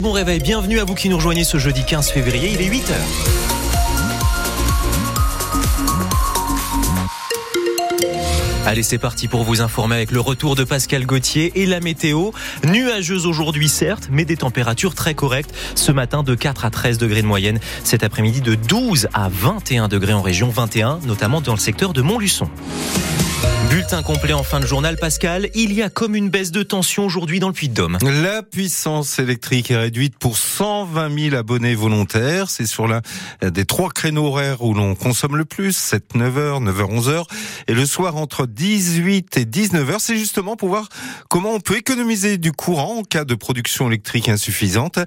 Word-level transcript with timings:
Bon 0.00 0.12
réveil, 0.12 0.38
bienvenue 0.38 0.78
à 0.78 0.84
vous 0.84 0.94
qui 0.94 1.08
nous 1.08 1.16
rejoignez 1.16 1.42
ce 1.42 1.58
jeudi 1.58 1.84
15 1.84 2.10
février, 2.10 2.52
il 2.54 2.62
est 2.62 2.70
8h. 2.70 2.92
Allez, 8.64 8.84
c'est 8.84 8.98
parti 8.98 9.26
pour 9.26 9.42
vous 9.42 9.60
informer 9.60 9.96
avec 9.96 10.12
le 10.12 10.20
retour 10.20 10.54
de 10.54 10.62
Pascal 10.62 11.04
Gauthier 11.04 11.50
et 11.56 11.66
la 11.66 11.80
météo. 11.80 12.30
Nuageuse 12.62 13.26
aujourd'hui, 13.26 13.68
certes, 13.68 14.08
mais 14.12 14.24
des 14.24 14.36
températures 14.36 14.94
très 14.94 15.14
correctes. 15.14 15.52
Ce 15.74 15.90
matin, 15.90 16.22
de 16.22 16.36
4 16.36 16.64
à 16.64 16.70
13 16.70 16.98
degrés 16.98 17.22
de 17.22 17.26
moyenne. 17.26 17.58
Cet 17.82 18.04
après-midi, 18.04 18.40
de 18.40 18.54
12 18.54 19.08
à 19.14 19.28
21 19.28 19.88
degrés 19.88 20.12
en 20.12 20.22
région, 20.22 20.48
21 20.48 21.00
notamment 21.08 21.40
dans 21.40 21.54
le 21.54 21.58
secteur 21.58 21.92
de 21.92 22.02
Montluçon. 22.02 22.48
Bulletin 23.70 24.02
complet 24.02 24.32
en 24.32 24.42
fin 24.42 24.60
de 24.60 24.66
journal, 24.66 24.96
Pascal. 24.96 25.50
Il 25.54 25.74
y 25.74 25.82
a 25.82 25.90
comme 25.90 26.14
une 26.14 26.30
baisse 26.30 26.52
de 26.52 26.62
tension 26.62 27.04
aujourd'hui 27.04 27.38
dans 27.38 27.48
le 27.48 27.52
Puy-de-Dôme. 27.52 27.98
La 28.02 28.42
puissance 28.42 29.18
électrique 29.18 29.70
est 29.70 29.76
réduite 29.76 30.16
pour 30.18 30.38
120 30.38 31.30
000 31.30 31.36
abonnés 31.36 31.74
volontaires. 31.74 32.48
C'est 32.48 32.64
sur 32.64 32.88
l'un 32.88 33.02
des 33.42 33.66
trois 33.66 33.90
créneaux 33.90 34.28
horaires 34.28 34.62
où 34.62 34.72
l'on 34.72 34.94
consomme 34.94 35.36
le 35.36 35.44
plus, 35.44 35.76
7, 35.76 36.14
9h, 36.14 36.64
9h, 36.64 37.00
11h. 37.00 37.24
Et 37.66 37.74
le 37.74 37.84
soir 37.84 38.16
entre 38.16 38.46
18 38.46 39.36
et 39.36 39.44
19h, 39.44 39.96
c'est 39.98 40.16
justement 40.16 40.56
pour 40.56 40.70
voir 40.70 40.88
comment 41.28 41.52
on 41.52 41.60
peut 41.60 41.76
économiser 41.76 42.38
du 42.38 42.52
courant 42.52 43.00
en 43.00 43.02
cas 43.02 43.26
de 43.26 43.34
production 43.34 43.88
électrique 43.88 44.30
insuffisante. 44.30 44.98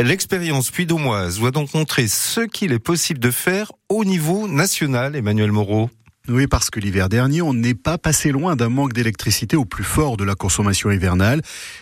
L'expérience 0.00 0.72
puy-daumoise 0.72 1.38
doit 1.38 1.52
donc 1.52 1.72
montrer 1.72 2.08
ce 2.08 2.40
qu'il 2.40 2.72
est 2.72 2.80
possible 2.80 3.20
de 3.20 3.30
faire 3.30 3.70
au 3.88 4.04
niveau 4.04 4.48
national, 4.48 5.14
Emmanuel 5.14 5.52
Moreau. 5.52 5.88
Oui, 6.30 6.46
parce 6.46 6.68
que 6.68 6.78
l'hiver 6.78 7.08
dernier, 7.08 7.40
on 7.40 7.54
n'est 7.54 7.74
pas 7.74 7.96
passé 7.96 8.32
loin 8.32 8.54
d'un 8.54 8.68
manque 8.68 8.92
d'électricité 8.92 9.56
au 9.56 9.64
plus 9.64 9.84
fort 9.84 10.18
de 10.18 10.24
la 10.24 10.34
consommation 10.34 10.90
hivernale. 10.90 11.40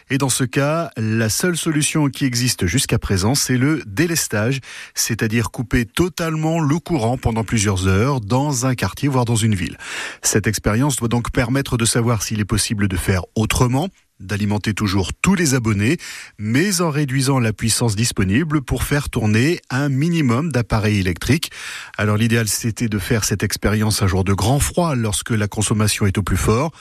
Et 0.08 0.18
dans 0.18 0.28
ce 0.28 0.44
cas, 0.44 0.90
la 0.96 1.28
seule 1.28 1.56
solution 1.56 2.08
qui 2.10 2.24
existe 2.24 2.64
jusqu'à 2.66 3.00
présent, 3.00 3.34
c'est 3.34 3.56
le 3.56 3.82
délestage, 3.86 4.60
c'est-à-dire 4.94 5.50
couper 5.50 5.84
totalement 5.84 6.60
le 6.60 6.78
courant 6.78 7.18
pendant 7.18 7.42
plusieurs 7.42 7.88
heures 7.88 8.20
dans 8.20 8.66
un 8.66 8.76
quartier, 8.76 9.08
voire 9.08 9.24
dans 9.24 9.34
une 9.34 9.56
ville. 9.56 9.78
Cette 10.22 10.46
expérience 10.46 10.94
doit 10.94 11.08
donc 11.08 11.32
permettre 11.32 11.76
de 11.76 11.84
savoir 11.84 12.22
s'il 12.22 12.38
est 12.38 12.44
possible 12.44 12.86
de 12.86 12.96
faire 12.96 13.22
autrement 13.34 13.88
d'alimenter 14.20 14.74
toujours 14.74 15.12
tous 15.14 15.34
les 15.34 15.54
abonnés, 15.54 15.98
mais 16.38 16.80
en 16.80 16.90
réduisant 16.90 17.38
la 17.38 17.52
puissance 17.52 17.96
disponible 17.96 18.62
pour 18.62 18.82
faire 18.82 19.10
tourner 19.10 19.60
un 19.70 19.88
minimum 19.88 20.50
d'appareils 20.52 20.98
électriques. 20.98 21.50
Alors 21.98 22.16
l'idéal 22.16 22.48
c'était 22.48 22.88
de 22.88 22.98
faire 22.98 23.24
cette 23.24 23.42
expérience 23.42 24.02
un 24.02 24.06
jour 24.06 24.24
de 24.24 24.32
grand 24.32 24.60
froid 24.60 24.94
lorsque 24.94 25.30
la 25.30 25.48
consommation 25.48 26.06
est 26.06 26.18
au 26.18 26.22
plus 26.22 26.36
fort. 26.36 26.72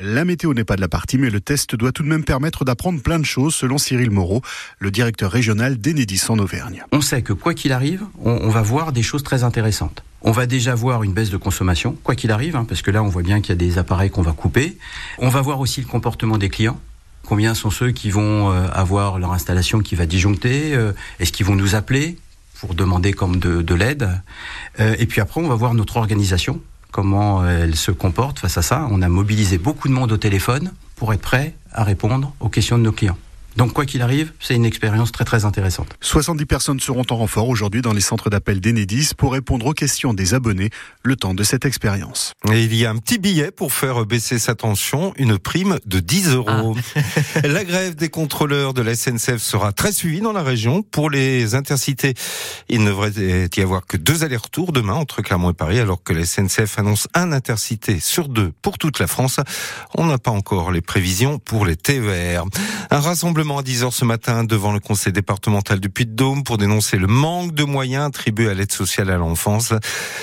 La 0.00 0.24
météo 0.24 0.54
n'est 0.54 0.64
pas 0.64 0.76
de 0.76 0.80
la 0.80 0.88
partie, 0.88 1.18
mais 1.18 1.28
le 1.28 1.40
test 1.40 1.74
doit 1.74 1.90
tout 1.90 2.04
de 2.04 2.08
même 2.08 2.22
permettre 2.22 2.64
d'apprendre 2.64 3.02
plein 3.02 3.18
de 3.18 3.24
choses, 3.24 3.54
selon 3.54 3.78
Cyril 3.78 4.12
Moreau, 4.12 4.42
le 4.78 4.92
directeur 4.92 5.32
régional 5.32 5.76
d'Enedis 5.76 6.22
en 6.28 6.38
Auvergne. 6.38 6.84
On 6.92 7.00
sait 7.00 7.22
que 7.22 7.32
quoi 7.32 7.52
qu'il 7.52 7.72
arrive, 7.72 8.04
on, 8.22 8.48
va 8.48 8.62
voir 8.62 8.92
des 8.92 9.02
choses 9.02 9.24
très 9.24 9.42
intéressantes. 9.42 10.04
On 10.22 10.30
va 10.30 10.46
déjà 10.46 10.76
voir 10.76 11.02
une 11.02 11.12
baisse 11.12 11.30
de 11.30 11.36
consommation, 11.36 11.96
quoi 12.04 12.14
qu'il 12.14 12.30
arrive, 12.30 12.54
hein, 12.54 12.64
parce 12.64 12.80
que 12.80 12.92
là, 12.92 13.02
on 13.02 13.08
voit 13.08 13.22
bien 13.22 13.40
qu'il 13.40 13.50
y 13.50 13.52
a 13.52 13.56
des 13.56 13.78
appareils 13.78 14.10
qu'on 14.10 14.22
va 14.22 14.32
couper. 14.32 14.78
On 15.18 15.30
va 15.30 15.40
voir 15.40 15.58
aussi 15.58 15.80
le 15.80 15.88
comportement 15.88 16.38
des 16.38 16.48
clients. 16.48 16.78
Combien 17.26 17.54
sont 17.54 17.70
ceux 17.70 17.90
qui 17.90 18.10
vont 18.10 18.52
euh, 18.52 18.68
avoir 18.72 19.18
leur 19.18 19.32
installation 19.32 19.80
qui 19.80 19.96
va 19.96 20.06
disjoncter 20.06 20.76
euh, 20.76 20.92
Est-ce 21.18 21.32
qu'ils 21.32 21.46
vont 21.46 21.56
nous 21.56 21.74
appeler 21.74 22.16
pour 22.60 22.74
demander 22.74 23.12
comme 23.12 23.38
de, 23.38 23.74
l'aide 23.74 24.08
euh, 24.78 24.94
Et 24.98 25.06
puis 25.06 25.20
après, 25.20 25.40
on 25.40 25.48
va 25.48 25.56
voir 25.56 25.74
notre 25.74 25.96
organisation 25.96 26.60
comment 26.98 27.46
elle 27.46 27.76
se 27.76 27.92
comporte 27.92 28.40
face 28.40 28.58
à 28.58 28.62
ça. 28.62 28.88
On 28.90 29.02
a 29.02 29.08
mobilisé 29.08 29.56
beaucoup 29.56 29.86
de 29.86 29.92
monde 29.92 30.10
au 30.10 30.16
téléphone 30.16 30.72
pour 30.96 31.12
être 31.12 31.20
prêt 31.20 31.54
à 31.70 31.84
répondre 31.84 32.32
aux 32.40 32.48
questions 32.48 32.76
de 32.76 32.82
nos 32.82 32.90
clients. 32.90 33.16
Donc 33.56 33.72
quoi 33.72 33.86
qu'il 33.86 34.02
arrive, 34.02 34.32
c'est 34.40 34.54
une 34.54 34.64
expérience 34.64 35.10
très 35.10 35.24
très 35.24 35.44
intéressante. 35.44 35.88
70 36.00 36.46
personnes 36.46 36.80
seront 36.80 37.04
en 37.10 37.16
renfort 37.16 37.48
aujourd'hui 37.48 37.82
dans 37.82 37.92
les 37.92 38.00
centres 38.00 38.30
d'appel 38.30 38.60
d'Enedis 38.60 39.10
pour 39.16 39.32
répondre 39.32 39.66
aux 39.66 39.72
questions 39.72 40.14
des 40.14 40.34
abonnés 40.34 40.70
le 41.02 41.16
temps 41.16 41.34
de 41.34 41.42
cette 41.42 41.64
expérience. 41.64 42.34
Et 42.52 42.62
il 42.62 42.74
y 42.74 42.86
a 42.86 42.90
un 42.90 42.96
petit 42.96 43.18
billet 43.18 43.50
pour 43.50 43.72
faire 43.72 44.04
baisser 44.06 44.38
sa 44.38 44.54
tension, 44.54 45.12
une 45.16 45.38
prime 45.38 45.78
de 45.86 45.98
10 45.98 46.34
euros. 46.34 46.76
Ah. 46.94 47.40
la 47.48 47.64
grève 47.64 47.94
des 47.96 48.10
contrôleurs 48.10 48.74
de 48.74 48.82
la 48.82 48.94
SNCF 48.94 49.38
sera 49.38 49.72
très 49.72 49.92
suivie 49.92 50.20
dans 50.20 50.32
la 50.32 50.42
région. 50.42 50.82
Pour 50.82 51.10
les 51.10 51.54
intercités, 51.54 52.14
il 52.68 52.84
ne 52.84 52.90
devrait 52.90 53.12
y 53.12 53.60
avoir 53.60 53.86
que 53.86 53.96
deux 53.96 54.24
allers-retours 54.24 54.72
demain 54.72 54.94
entre 54.94 55.22
Clermont 55.22 55.50
et 55.50 55.54
Paris, 55.54 55.80
alors 55.80 56.02
que 56.02 56.12
la 56.12 56.24
SNCF 56.24 56.78
annonce 56.78 57.08
un 57.14 57.32
intercité 57.32 57.98
sur 57.98 58.28
deux 58.28 58.52
pour 58.62 58.78
toute 58.78 58.98
la 58.98 59.06
France. 59.06 59.40
On 59.96 60.06
n'a 60.06 60.18
pas 60.18 60.30
encore 60.30 60.70
les 60.70 60.80
prévisions 60.80 61.38
pour 61.38 61.66
les 61.66 61.76
TER. 61.76 62.44
Un 62.90 63.00
rassemblement 63.00 63.37
à 63.38 63.62
10h 63.62 63.92
ce 63.92 64.04
matin 64.04 64.42
devant 64.42 64.72
le 64.72 64.80
conseil 64.80 65.12
départemental 65.12 65.78
du 65.78 65.88
Puy-de-Dôme 65.88 66.42
pour 66.42 66.58
dénoncer 66.58 66.96
le 66.96 67.06
manque 67.06 67.54
de 67.54 67.62
moyens 67.62 68.06
attribués 68.06 68.48
à 68.48 68.54
l'aide 68.54 68.72
sociale 68.72 69.10
à 69.10 69.16
l'enfance. 69.16 69.72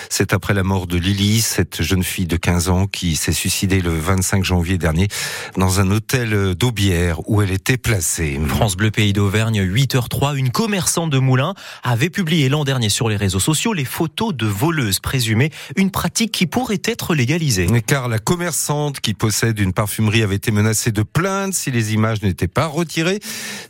C'est 0.10 0.34
après 0.34 0.54
la 0.54 0.64
mort 0.64 0.86
de 0.86 0.98
Lily, 0.98 1.40
cette 1.40 1.82
jeune 1.82 2.04
fille 2.04 2.26
de 2.26 2.36
15 2.36 2.68
ans 2.68 2.88
qui 2.88 3.16
s'est 3.16 3.32
suicidée 3.32 3.80
le 3.80 3.98
25 3.98 4.44
janvier 4.44 4.78
dernier 4.78 5.08
dans 5.56 5.80
un 5.80 5.92
hôtel 5.92 6.56
d'Aubière 6.56 7.22
où 7.30 7.42
elle 7.42 7.52
était 7.52 7.78
placée. 7.78 8.38
France 8.50 8.76
Bleu 8.76 8.92
Pays 8.92 9.14
d'Auvergne, 9.14 9.62
8h03, 9.62 10.36
une 10.36 10.50
commerçante 10.50 11.10
de 11.10 11.18
Moulins 11.18 11.54
avait 11.84 12.10
publié 12.10 12.50
l'an 12.50 12.66
dernier 12.66 12.90
sur 12.90 13.08
les 13.08 13.16
réseaux 13.16 13.40
sociaux 13.40 13.72
les 13.72 13.86
photos 13.86 14.36
de 14.36 14.46
voleuses 14.46 15.00
présumées, 15.00 15.52
une 15.78 15.90
pratique 15.90 16.34
qui 16.34 16.48
pourrait 16.48 16.82
être 16.84 17.16
légalisée. 17.16 17.68
Car 17.88 18.10
la 18.10 18.20
commerçante 18.20 19.00
qui 19.00 19.14
possède 19.14 19.58
une 19.60 19.72
parfumerie 19.72 20.22
avait 20.22 20.36
été 20.36 20.52
menacée 20.52 20.92
de 20.92 21.02
plainte 21.02 21.54
si 21.54 21.72
les 21.72 21.94
images 21.94 22.22
n'étaient 22.22 22.50
pas 22.50 22.68
retirées. 22.68 23.05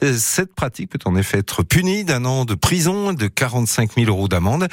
Cette 0.02 0.54
pratique 0.54 0.90
peut 0.90 1.00
en 1.06 1.16
effet 1.16 1.40
être 1.40 1.64
punie 1.64 2.04
d'un 2.04 2.26
an 2.26 2.46
de 2.46 2.56
prison 2.56 3.12
et 3.12 3.16
de 3.16 3.28
45 3.28 3.96
000 3.96 4.08
euros 4.08 4.28
d'amende. 4.28 4.68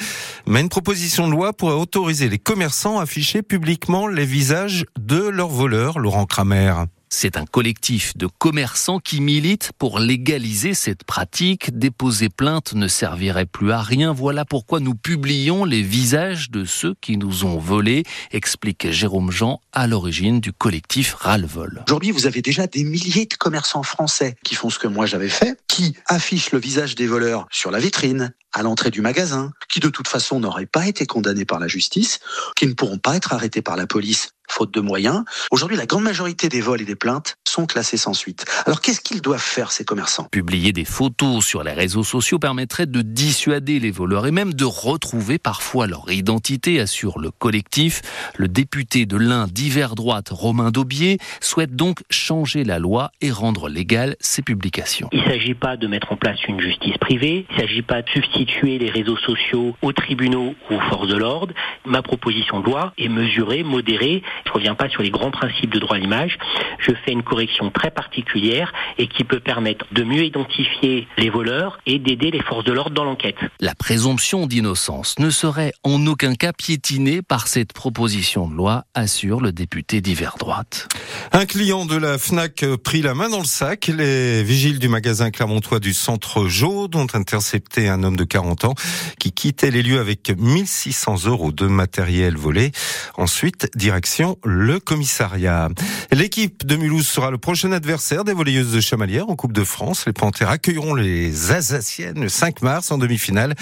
Mais 0.46 0.60
une 0.60 0.68
proposition 0.68 1.26
de 1.26 1.32
loi 1.32 1.52
pourrait 1.52 1.74
autoriser 1.74 2.28
les 2.28 2.38
commerçants 2.38 2.98
à 2.98 3.02
afficher 3.02 3.42
publiquement 3.42 4.06
les 4.06 4.26
visages 4.26 4.86
de 4.98 5.28
leurs 5.28 5.48
voleurs, 5.48 5.98
Laurent 5.98 6.26
Kramer. 6.26 6.74
C'est 7.14 7.36
un 7.36 7.44
collectif 7.44 8.16
de 8.16 8.26
commerçants 8.26 8.98
qui 8.98 9.20
milite 9.20 9.72
pour 9.76 9.98
légaliser 9.98 10.72
cette 10.72 11.04
pratique. 11.04 11.78
Déposer 11.78 12.30
plainte 12.30 12.72
ne 12.72 12.88
servirait 12.88 13.44
plus 13.44 13.70
à 13.70 13.82
rien. 13.82 14.14
Voilà 14.14 14.46
pourquoi 14.46 14.80
nous 14.80 14.94
publions 14.94 15.66
les 15.66 15.82
visages 15.82 16.50
de 16.50 16.64
ceux 16.64 16.94
qui 17.02 17.18
nous 17.18 17.44
ont 17.44 17.58
volés, 17.58 18.04
explique 18.30 18.90
Jérôme 18.90 19.30
Jean 19.30 19.60
à 19.74 19.86
l'origine 19.86 20.40
du 20.40 20.54
collectif 20.54 21.12
Ralvol. 21.12 21.84
Aujourd'hui, 21.86 22.12
vous 22.12 22.26
avez 22.26 22.40
déjà 22.40 22.66
des 22.66 22.82
milliers 22.82 23.26
de 23.26 23.34
commerçants 23.34 23.82
français 23.82 24.34
qui 24.42 24.54
font 24.54 24.70
ce 24.70 24.78
que 24.78 24.88
moi 24.88 25.04
j'avais 25.04 25.28
fait, 25.28 25.60
qui 25.68 25.94
affichent 26.06 26.50
le 26.50 26.60
visage 26.60 26.94
des 26.94 27.06
voleurs 27.06 27.46
sur 27.50 27.70
la 27.70 27.78
vitrine, 27.78 28.32
à 28.52 28.62
l'entrée 28.62 28.90
du 28.90 29.00
magasin, 29.00 29.52
qui 29.68 29.80
de 29.80 29.88
toute 29.88 30.08
façon 30.08 30.40
n'auraient 30.40 30.66
pas 30.66 30.86
été 30.86 31.06
condamnés 31.06 31.44
par 31.44 31.58
la 31.58 31.68
justice, 31.68 32.20
qui 32.56 32.66
ne 32.66 32.74
pourront 32.74 32.98
pas 32.98 33.16
être 33.16 33.32
arrêtés 33.32 33.62
par 33.62 33.76
la 33.76 33.86
police 33.86 34.32
faute 34.48 34.74
de 34.74 34.80
moyens. 34.80 35.24
Aujourd'hui, 35.50 35.76
la 35.76 35.86
grande 35.86 36.02
majorité 36.02 36.48
des 36.48 36.60
vols 36.60 36.82
et 36.82 36.84
des 36.84 36.96
plaintes 36.96 37.38
sont 37.48 37.64
classés 37.64 37.96
sans 37.96 38.12
suite. 38.12 38.44
Alors 38.66 38.80
qu'est-ce 38.80 39.00
qu'ils 39.00 39.22
doivent 39.22 39.40
faire 39.40 39.72
ces 39.72 39.84
commerçants? 39.84 40.24
Publier 40.24 40.72
des 40.72 40.84
photos 40.84 41.44
sur 41.44 41.62
les 41.62 41.72
réseaux 41.72 42.04
sociaux 42.04 42.38
permettrait 42.38 42.86
de 42.86 43.00
dissuader 43.00 43.78
les 43.78 43.90
voleurs 43.90 44.26
et 44.26 44.30
même 44.30 44.52
de 44.52 44.64
retrouver 44.64 45.38
parfois 45.38 45.86
leur 45.86 46.10
identité, 46.10 46.80
assure 46.80 47.18
le 47.18 47.30
collectif. 47.30 48.02
Le 48.36 48.48
député 48.48 49.06
de 49.06 49.16
l'Ain 49.16 49.46
d'hiver 49.46 49.94
droite, 49.94 50.28
Romain 50.30 50.70
Daubier, 50.70 51.18
souhaite 51.40 51.74
donc 51.74 52.02
changer 52.10 52.64
la 52.64 52.78
loi 52.78 53.10
et 53.22 53.30
rendre 53.30 53.70
légales 53.70 54.16
ces 54.20 54.42
publications. 54.42 55.08
Il 55.12 55.20
ne 55.20 55.30
s'agit 55.30 55.54
pas 55.54 55.76
de 55.78 55.86
mettre 55.86 56.12
en 56.12 56.16
place 56.16 56.38
une 56.46 56.60
justice 56.60 56.98
privée, 56.98 57.46
il 57.48 57.56
ne 57.56 57.60
s'agit 57.60 57.82
pas 57.82 58.02
de 58.02 58.08
substituer 58.10 58.41
les 58.62 58.90
réseaux 58.90 59.16
sociaux 59.16 59.76
aux 59.82 59.92
tribunaux 59.92 60.54
ou 60.70 60.74
aux 60.74 60.80
forces 60.80 61.08
de 61.08 61.16
l'ordre. 61.16 61.54
Ma 61.84 62.02
proposition 62.02 62.60
de 62.60 62.66
loi 62.66 62.92
est 62.98 63.08
mesurée, 63.08 63.62
modérée 63.62 64.22
je 64.44 64.50
ne 64.50 64.54
reviens 64.54 64.74
pas 64.74 64.88
sur 64.88 65.02
les 65.02 65.10
grands 65.10 65.30
principes 65.30 65.72
de 65.72 65.78
droit 65.78 65.96
à 65.96 65.98
l'image. 65.98 66.38
Je 66.78 66.92
fais 67.04 67.12
une 67.12 67.22
correction 67.22 67.70
très 67.70 67.90
particulière 67.90 68.72
et 68.98 69.06
qui 69.06 69.24
peut 69.24 69.40
permettre 69.40 69.86
de 69.92 70.02
mieux 70.02 70.24
identifier 70.24 71.06
les 71.18 71.30
voleurs 71.30 71.78
et 71.86 71.98
d'aider 71.98 72.30
les 72.30 72.42
forces 72.42 72.64
de 72.64 72.72
l'ordre 72.72 72.94
dans 72.94 73.04
l'enquête. 73.04 73.36
La 73.60 73.74
présomption 73.74 74.46
d'innocence 74.46 75.18
ne 75.18 75.30
serait 75.30 75.72
en 75.84 76.06
aucun 76.06 76.34
cas 76.34 76.52
piétinée 76.52 77.22
par 77.22 77.48
cette 77.48 77.72
proposition 77.72 78.48
de 78.48 78.54
loi, 78.54 78.84
assure 78.94 79.40
le 79.40 79.52
député 79.52 80.00
d'hiver 80.00 80.36
droite. 80.38 80.88
Un 81.32 81.46
client 81.46 81.86
de 81.86 81.96
la 81.96 82.18
FNAC 82.18 82.64
prit 82.82 83.02
la 83.02 83.14
main 83.14 83.28
dans 83.28 83.38
le 83.38 83.44
sac. 83.44 83.86
Les 83.86 84.42
vigiles 84.42 84.78
du 84.78 84.88
magasin 84.88 85.30
clermontois 85.30 85.80
du 85.80 85.94
centre 85.94 86.46
Jaude 86.46 86.96
ont 86.96 87.06
intercepté 87.14 87.88
un 87.88 88.02
homme 88.02 88.16
de 88.16 88.24
40 88.32 88.64
ans, 88.64 88.74
qui 89.18 89.30
quittait 89.30 89.70
les 89.70 89.82
lieux 89.82 90.00
avec 90.00 90.32
1600 90.34 91.26
euros 91.26 91.52
de 91.52 91.66
matériel 91.66 92.34
volé. 92.34 92.72
Ensuite, 93.18 93.68
direction 93.76 94.38
le 94.42 94.80
commissariat. 94.80 95.68
L'équipe 96.10 96.64
de 96.64 96.76
Mulhouse 96.76 97.06
sera 97.06 97.30
le 97.30 97.36
prochain 97.36 97.72
adversaire 97.72 98.24
des 98.24 98.32
volleyeuses 98.32 98.72
de 98.72 98.80
Chamalières 98.80 99.28
en 99.28 99.36
Coupe 99.36 99.52
de 99.52 99.64
France. 99.64 100.04
Les 100.06 100.14
Panthères 100.14 100.48
accueilleront 100.48 100.94
les 100.94 101.52
Alsaciennes 101.52 102.22
le 102.22 102.30
5 102.30 102.62
mars 102.62 102.90
en 102.90 102.96
demi-finale. 102.96 103.54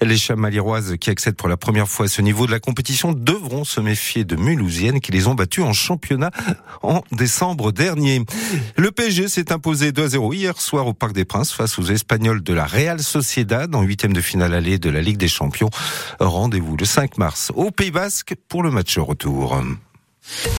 Les 0.00 0.16
Chamaliéroises 0.16 0.94
qui 1.00 1.10
accèdent 1.10 1.34
pour 1.34 1.48
la 1.48 1.56
première 1.56 1.88
fois 1.88 2.06
à 2.06 2.08
ce 2.08 2.22
niveau 2.22 2.46
de 2.46 2.52
la 2.52 2.60
compétition 2.60 3.12
devront 3.12 3.64
se 3.64 3.80
méfier 3.80 4.24
de 4.24 4.36
Mulhousiennes 4.36 5.00
qui 5.00 5.10
les 5.10 5.26
ont 5.26 5.34
battues 5.34 5.62
en 5.62 5.72
championnat 5.72 6.30
en 6.82 7.02
décembre 7.10 7.72
dernier. 7.72 8.22
Le 8.76 8.92
PSG 8.92 9.26
s'est 9.26 9.50
imposé 9.50 9.90
2 9.90 10.04
à 10.04 10.08
0 10.08 10.32
hier 10.34 10.60
soir 10.60 10.86
au 10.86 10.94
Parc 10.94 11.14
des 11.14 11.24
Princes 11.24 11.52
face 11.52 11.80
aux 11.80 11.84
Espagnols 11.84 12.44
de 12.44 12.52
la 12.52 12.64
Real 12.64 13.00
Sociedad 13.00 13.74
en 13.74 13.82
de 14.12 14.20
finale 14.20 14.54
allée 14.54 14.78
de 14.78 14.90
la 14.90 15.00
Ligue 15.00 15.16
des 15.16 15.28
Champions. 15.28 15.70
Rendez-vous 16.20 16.76
le 16.76 16.84
5 16.84 17.18
mars 17.18 17.52
au 17.54 17.70
Pays 17.70 17.90
Basque 17.90 18.34
pour 18.48 18.62
le 18.62 18.70
match 18.70 18.98
retour. 18.98 19.60